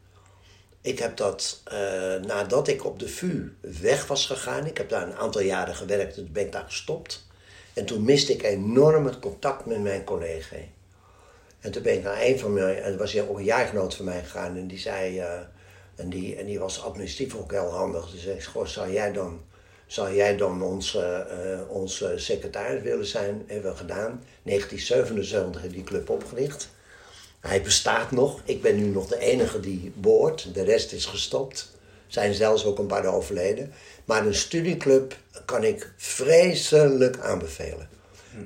[0.80, 1.78] Ik heb dat eh,
[2.26, 4.66] nadat ik op de VU weg was gegaan.
[4.66, 7.26] Ik heb daar een aantal jaren gewerkt, toen ben ik daar gestopt.
[7.72, 10.56] En toen miste ik enorm het contact met mijn collega.
[11.60, 14.22] En toen ben ik naar een van mijn, en was ook een jaargenoot van mij
[14.22, 15.40] gegaan, en die zei, eh,
[15.96, 18.10] en, die, en die was administratief ook heel handig.
[18.10, 19.40] Dus ik zei, zou jij dan,
[19.88, 23.42] zou jij dan onze, eh, onze secretaris willen zijn?
[23.46, 24.22] Hebben we gedaan.
[24.42, 26.68] 1977 heb die club opgericht.
[27.40, 28.40] Hij bestaat nog.
[28.44, 30.54] Ik ben nu nog de enige die boort.
[30.54, 31.70] De rest is gestopt.
[32.06, 33.72] Zijn zelfs ook een paar overleden.
[34.04, 37.88] Maar een studieclub kan ik vreselijk aanbevelen.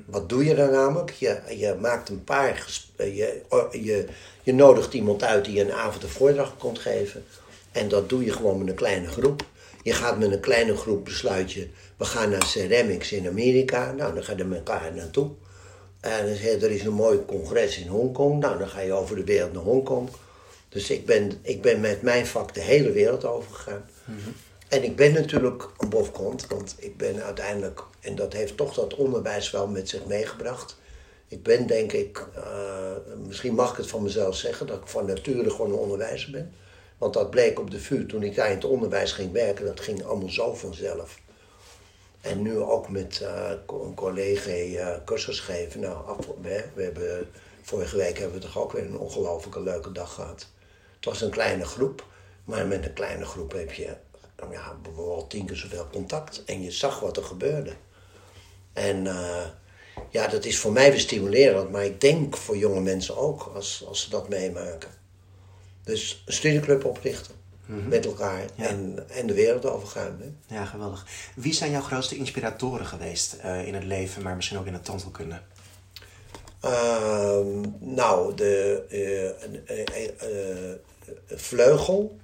[0.05, 1.11] Wat doe je dan namelijk?
[1.11, 2.65] Je, je maakt een paar.
[2.95, 4.05] eh, Je, je,
[4.43, 7.25] je nodigt iemand uit die een avond een voordracht komt geven.
[7.71, 9.43] En dat doe je gewoon met een kleine groep.
[9.83, 11.67] Je gaat met een kleine groep besluit je.
[11.97, 13.91] We gaan naar Ceramics in Amerika.
[13.91, 15.31] Nou, dan ga je met elkaar naartoe.
[15.99, 18.39] En dan zeg je, er is een mooi congres in Hongkong.
[18.39, 20.09] Nou, dan ga je over de wereld naar Hongkong.
[20.69, 23.85] Dus ik ben, ik ben met mijn vak de hele wereld overgegaan.
[24.67, 28.95] En ik ben natuurlijk een bofkont, want ik ben uiteindelijk, en dat heeft toch dat
[28.95, 30.77] onderwijs wel met zich meegebracht.
[31.27, 32.91] Ik ben denk ik, eh,
[33.27, 36.53] misschien mag ik het van mezelf zeggen, dat ik van nature gewoon een onderwijzer ben.
[37.03, 39.79] Want dat bleek op de VU toen ik daar in het onderwijs ging werken, dat
[39.79, 41.19] ging allemaal zo vanzelf.
[42.21, 45.79] En nu ook met eh, een collega eh, cursus geven.
[45.79, 47.29] Nou, we, we hebben,
[47.61, 50.47] vorige week hebben we toch ook weer een ongelooflijke leuke dag gehad.
[50.95, 52.05] Het was een kleine groep,
[52.43, 53.95] maar met een kleine groep heb je
[54.51, 56.43] ja, bijvoorbeeld tien keer zoveel contact.
[56.45, 57.73] En je zag wat er gebeurde.
[58.73, 59.45] En eh,
[60.09, 63.85] ja, dat is voor mij weer stimulerend, maar ik denk voor jonge mensen ook, als,
[63.87, 65.02] als ze dat meemaken.
[65.83, 67.33] Dus een studieclub oprichten
[67.65, 68.67] met elkaar Ja.
[68.67, 70.19] en, en de wereld overgaan.
[70.19, 70.55] Hè?
[70.55, 71.05] Ja, geweldig.
[71.35, 74.85] Wie zijn jouw grootste inspiratoren geweest eh, in het leven, maar misschien ook in het
[74.85, 75.41] tandheelkunde?
[76.59, 80.75] Ehm, nou, de eh, eh,
[81.27, 82.21] Vleugel.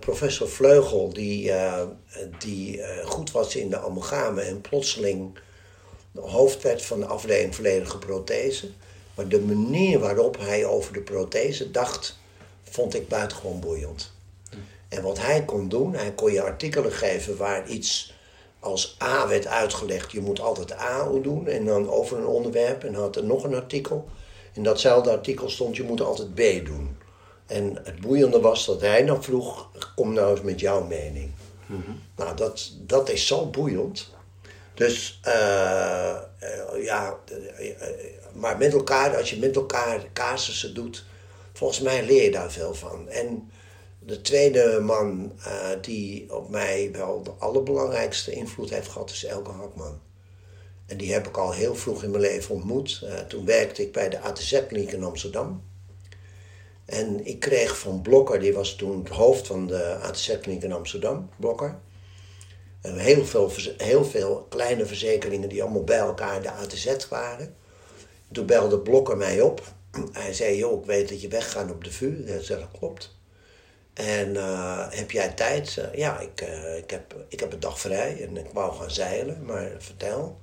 [0.00, 1.52] Professor Vleugel, die,
[2.38, 5.38] die goed was in de amalgamen en plotseling
[6.14, 8.70] hoofd werd van de afdeling volledige prothese.
[9.14, 12.18] Maar de manier waarop hij over de prothese dacht,
[12.70, 14.12] vond ik buitengewoon boeiend.
[14.88, 18.14] En wat hij kon doen, hij kon je artikelen geven waar iets
[18.60, 20.12] als A werd uitgelegd.
[20.12, 22.84] Je moet altijd A doen en dan over een onderwerp.
[22.84, 24.08] En had er nog een artikel.
[24.52, 26.96] In datzelfde artikel stond je moet altijd B doen.
[27.46, 31.30] En het boeiende was dat hij dan vroeg, kom nou eens met jouw mening.
[32.16, 34.08] Nou, dat, dat is zo boeiend.
[34.74, 36.18] Dus eh, eh,
[36.82, 37.76] ja, eh,
[38.32, 41.04] maar met elkaar, als je met elkaar casussen doet,
[41.58, 43.08] volgens mij leer je daar veel van.
[43.08, 43.50] En
[43.98, 45.32] de tweede man
[45.80, 50.00] die op mij wel de allerbelangrijkste invloed heeft gehad, is Elke Hakman.
[50.86, 53.06] En die heb ik al heel vroeg in mijn leven ontmoet.
[53.28, 55.62] toen werkte ik bij de ATZ-kliniek in Amsterdam.
[56.84, 61.28] En ik kreeg van Blokker, die was toen het hoofd van de ATZ-kliniek in Amsterdam,
[61.36, 61.78] Blokker.
[62.80, 67.54] En heel veel, heel veel kleine verzekeringen die allemaal bij elkaar de ATZ waren.
[68.32, 69.76] Toen belde Blokker mij op.
[70.12, 72.24] Hij zei, joh, ik weet dat je weggaat op de VU.
[72.24, 73.16] Dat zei, dat klopt.
[73.94, 75.80] En uh, heb jij tijd?
[75.94, 79.44] Ja, ik, uh, ik, heb, ik heb een dag vrij en ik wou gaan zeilen,
[79.44, 80.40] maar vertel.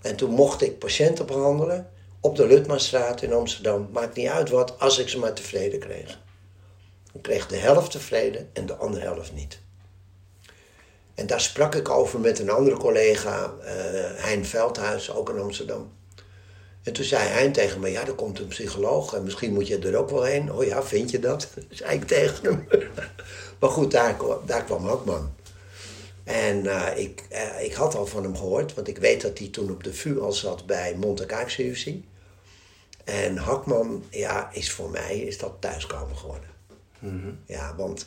[0.00, 3.88] En toen mocht ik patiënten behandelen op de Lutmanstraat in Amsterdam.
[3.92, 6.20] Maakt niet uit wat, als ik ze maar tevreden kreeg.
[7.12, 9.58] Ik kreeg de helft tevreden en de andere helft niet.
[11.14, 13.66] En daar sprak ik over met een andere collega, uh,
[14.16, 15.92] Hein Veldhuis, ook in Amsterdam.
[16.84, 19.78] En toen zei Hein tegen me, ja, er komt een psycholoog en misschien moet je
[19.78, 20.52] er ook wel heen.
[20.52, 21.48] Oh ja, vind je dat?
[21.70, 22.68] zei ik tegen hem.
[23.60, 24.16] maar goed, daar,
[24.46, 25.34] daar kwam Hakman.
[26.24, 29.48] En uh, ik, uh, ik had al van hem gehoord, want ik weet dat hij
[29.48, 31.94] toen op de VU al zat bij Monte CUC.
[33.04, 36.48] En Hakman, ja, is voor mij is dat thuiskomen geworden.
[36.98, 37.38] Mm -hmm.
[37.46, 38.06] Ja, want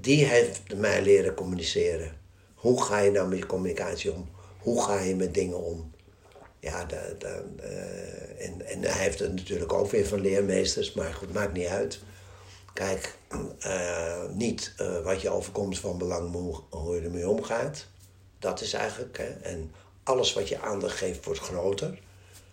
[0.00, 2.12] die heeft mij leren communiceren.
[2.54, 4.28] Hoe ga je nou met je communicatie om?
[4.58, 5.92] Hoe ga je met dingen om?
[6.60, 11.52] Ja, uh, en, en hij heeft het natuurlijk ook weer van leermeesters, maar goed, maakt
[11.52, 12.00] niet uit.
[12.72, 13.16] Kijk,
[13.66, 17.86] uh, niet uh, wat je overkomt van belang, hoe, hoe je ermee omgaat.
[18.38, 19.28] Dat is eigenlijk, hè.
[19.28, 21.98] En alles wat je aandacht geeft wordt groter.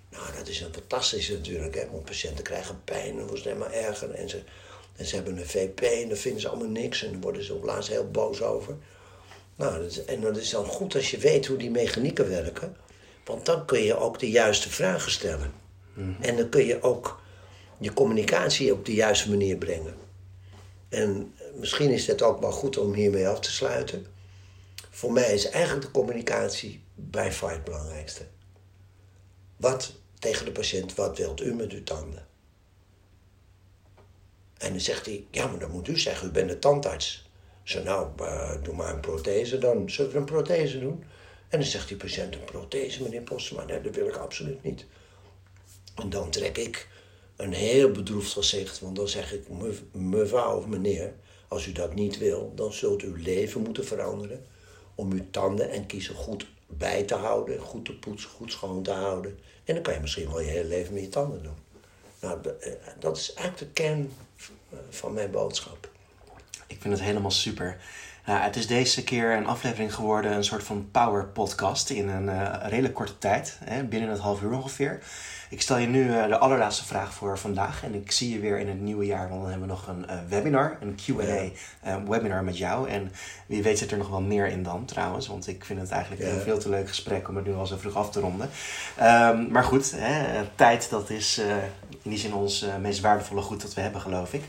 [0.10, 1.90] Nou, dat is een fantastisch natuurlijk, hè.
[1.92, 4.12] Want patiënten krijgen pijn en worden helemaal erger.
[4.12, 4.42] En ze,
[4.96, 7.04] en ze hebben een VP en dan vinden ze allemaal niks.
[7.04, 8.76] En dan worden ze op laatst heel boos over.
[9.56, 12.76] Nou, dat is, en dat is dan goed als je weet hoe die mechanieken werken.
[13.28, 15.52] Want dan kun je ook de juiste vragen stellen.
[15.94, 16.24] Mm -hmm.
[16.24, 17.22] En dan kun je ook
[17.78, 19.96] je communicatie op de juiste manier brengen.
[20.90, 24.06] En misschien is het ook wel goed om hiermee af te sluiten.
[24.90, 28.26] Voor mij is eigenlijk de communicatie bij far het belangrijkste.
[29.58, 32.28] Wat tegen de patiënt, wat wilt u met uw tanden?
[34.58, 37.30] En dan zegt hij, ja, maar dan moet u zeggen, u bent de tandarts.
[37.64, 39.90] Zo nou, uh, doe maar een prothese dan.
[39.90, 41.04] Zullen we een prothese doen?
[41.50, 43.64] En dan zegt die patiënt, een prothese, meneer Postma?
[43.64, 44.86] Nee, dat wil ik absoluut niet.
[45.96, 46.88] En dan trek ik
[47.36, 49.46] een heel bedroefd gezicht, want dan zeg ik,
[49.92, 51.14] mevrouw of meneer,
[51.48, 54.46] als u dat niet wil, dan zult u uw leven moeten veranderen
[54.96, 58.92] om uw tanden en kiezen goed bij te houden, goed te poetsen, goed schoon te
[58.92, 59.40] houden.
[59.64, 61.58] En dan kan je misschien wel je hele leven met je tanden doen.
[62.20, 62.40] Nou,
[63.00, 64.12] dat is eigenlijk de kern
[64.90, 65.90] van mijn boodschap.
[66.68, 67.78] Ik vind het helemaal super.
[68.28, 72.26] Nou, het is deze keer een aflevering geworden, een soort van power podcast in een
[72.26, 75.00] uh, redelijk korte tijd, hè, binnen het half uur ongeveer.
[75.50, 78.60] Ik stel je nu uh, de allerlaatste vraag voor vandaag en ik zie je weer
[78.60, 81.50] in het nieuwe jaar, want dan hebben we nog een uh, webinar, een Q&A
[81.84, 82.04] ja.
[82.04, 82.90] webinar met jou.
[82.90, 83.12] En
[83.46, 86.24] wie weet zit er nog wel meer in dan trouwens, want ik vind het eigenlijk
[86.24, 88.50] een veel te leuk gesprek om het nu al zo vroeg af te ronden.
[89.02, 91.42] Um, maar goed, hè, tijd dat is
[92.02, 94.44] in die zin ons meest waardevolle goed dat we hebben, geloof ik.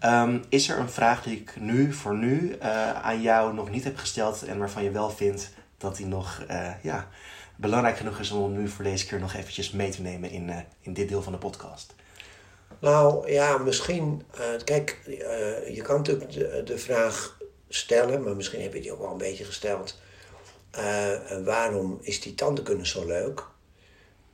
[0.00, 0.12] -hmm.
[0.12, 2.56] um, is er een vraag die ik nu voor nu
[3.02, 6.70] aan jou nog niet heb gesteld en waarvan je wel vindt dat die nog uh,
[6.82, 7.06] ja,
[7.60, 10.56] belangrijk genoeg is om nu voor deze keer nog eventjes mee te nemen in, uh,
[10.80, 11.94] in dit deel van de podcast?
[12.78, 14.22] Nou ja, misschien.
[14.34, 14.98] Uh, kijk,
[15.72, 19.18] je kan natuurlijk de, de, vraag stellen, maar misschien heb je die ook wel een
[19.18, 20.00] beetje gesteld.
[21.44, 23.46] waarom is die tandenkunde zo leuk?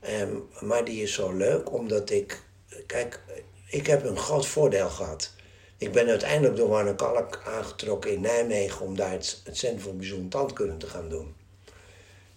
[0.09, 2.43] Um, maar die is zo leuk omdat ik.
[2.85, 3.19] Kijk,
[3.69, 5.33] ik heb een groot voordeel gehad.
[5.77, 9.95] Ik ben uiteindelijk door Warner Kalk aangetrokken in Nijmegen om daar het, het Centrum voor
[9.95, 11.35] Bijzonder Tandkunde te gaan doen.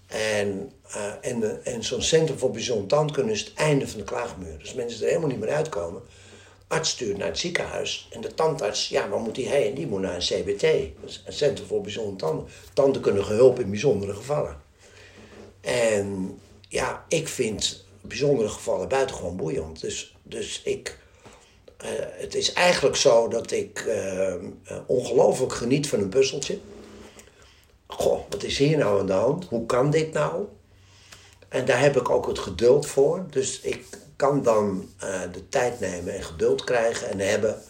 [0.08, 4.58] En, uh, en, en zo'n Centrum voor Bijzonder Tandkunde is het einde van de klaagmuur.
[4.58, 6.02] Dus mensen er helemaal niet meer uitkomen.
[6.66, 8.08] Arts stuurt naar het ziekenhuis.
[8.12, 9.74] En de tandarts, ja, waar moet die heen?
[9.74, 10.62] Die moet naar een CBT.
[10.62, 12.46] Een Centrum voor Bijzonder Tanden.
[12.72, 14.60] Tandkundige hulp in bijzondere gevallen.
[15.60, 19.80] En ja, ik vind bijzondere gevallen buitengewoon boeiend.
[19.80, 20.98] Dus, dus ik
[21.84, 24.34] uh, het is eigenlijk zo dat ik uh,
[24.86, 26.58] ongelooflijk geniet van een puzzeltje.
[27.90, 29.44] Goh, wat is hier nou aan de hand?
[29.44, 30.44] Hoe kan dit nou?
[31.48, 33.26] En daar heb ik ook het geduld voor.
[33.30, 33.84] Dus ik
[34.16, 37.62] kan dan uh, de tijd nemen en geduld krijgen en hebben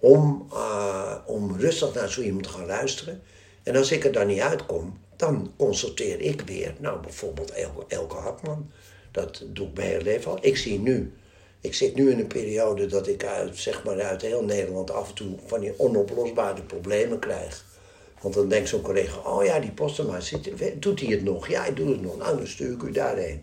[0.00, 3.22] om, uh, om rustig naar zo iemand te gaan luisteren.
[3.62, 6.74] En als ik er dan niet uitkom, dan consulteer ik weer.
[6.78, 8.70] Nou, bijvoorbeeld Elke, Elke Hartman.
[9.10, 10.38] Dat doe ik mijn hele leven al.
[10.40, 11.12] Ik zie nu,
[11.60, 15.08] ik zit nu in een periode dat ik uit, zeg maar, uit heel Nederland af
[15.08, 17.64] en toe van die onoplosbare problemen krijg.
[18.20, 20.18] Want dan denkt zo'n collega, oh ja, die postema,
[20.78, 21.48] doet hij het nog?
[21.48, 22.16] Ja, hij doet het nog.
[22.16, 23.42] Nou, dan stuur ik u daarheen.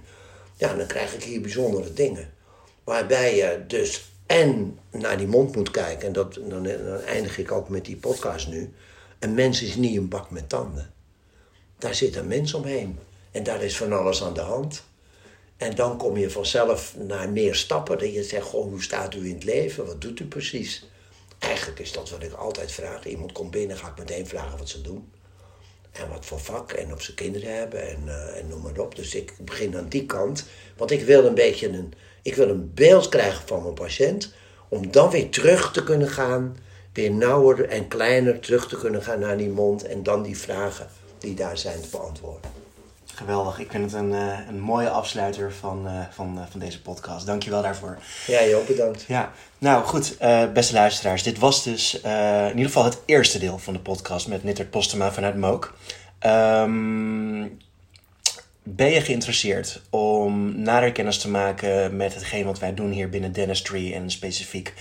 [0.57, 2.33] Ja, dan krijg ik hier bijzondere dingen.
[2.83, 6.07] Waarbij je dus en naar die mond moet kijken.
[6.07, 8.73] En dat, dan, dan eindig ik ook met die podcast nu.
[9.19, 10.93] Een mens is niet een bak met tanden.
[11.77, 12.99] Daar zit een mens omheen.
[13.31, 14.83] En daar is van alles aan de hand.
[15.57, 17.97] En dan kom je vanzelf naar meer stappen.
[17.97, 19.85] Dat je zegt, goh, hoe staat u in het leven?
[19.85, 20.85] Wat doet u precies?
[21.43, 23.05] Eigenlijk is dat wat ik altijd vraag.
[23.05, 25.11] Iemand komt binnen, ga ik meteen vragen wat ze doen.
[25.91, 28.95] En wat voor vak en of ze kinderen hebben en, uh, en noem maar op.
[28.95, 30.45] Dus ik begin aan die kant.
[30.77, 34.33] Want ik wil een beetje een, ik wil een beeld krijgen van mijn patiënt.
[34.69, 36.57] Om dan weer terug te kunnen gaan.
[36.93, 39.83] Weer nauwer en kleiner terug te kunnen gaan naar die mond.
[39.83, 42.62] En dan die vragen die daar zijn te beantwoorden.
[43.25, 43.59] Geweldig.
[43.59, 47.25] Ik vind het een, uh, een mooie afsluiter van, uh, van, uh, van deze podcast.
[47.25, 47.97] Dankjewel daarvoor.
[48.27, 49.03] Ja, Joop, bedankt.
[49.07, 50.17] Ja, nou goed,
[50.53, 51.23] beste luisteraars.
[51.23, 55.11] Dit was dus in ieder geval het eerste deel van de podcast met Nittert Postema
[55.11, 55.73] vanuit Mook.
[56.25, 57.57] Um,
[58.63, 63.31] ben je geïnteresseerd om nader kennis te maken met hetgeen wat wij doen hier binnen
[63.31, 64.73] Dentistry en specifiek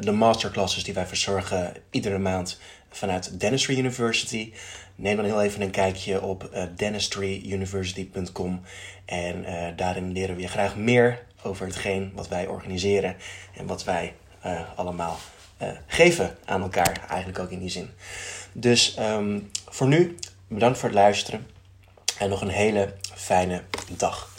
[0.00, 2.58] de masterclasses die wij verzorgen iedere maand
[2.96, 4.52] vanuit Dentistry University?
[4.94, 8.60] Neem dan heel even een kijkje op uh, dentistryuniversity.com.
[9.04, 13.16] En uh, daarin leren we je graag meer over hetgeen wat wij organiseren
[13.56, 14.14] en wat wij
[14.46, 15.18] uh, allemaal
[15.86, 17.90] geven aan elkaar, eigenlijk ook in die zin.
[18.52, 20.16] Dus um, voor nu,
[20.48, 21.46] bedankt voor het luisteren
[22.18, 23.62] en nog een hele fijne
[23.96, 24.33] dag.